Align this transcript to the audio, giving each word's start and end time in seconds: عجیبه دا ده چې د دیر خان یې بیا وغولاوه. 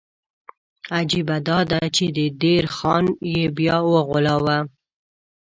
عجیبه 0.95 1.37
دا 1.47 1.59
ده 1.71 1.81
چې 1.95 2.05
د 2.17 2.19
دیر 2.41 2.63
خان 2.77 3.05
یې 3.33 3.43
بیا 3.57 3.77
وغولاوه. 3.93 4.57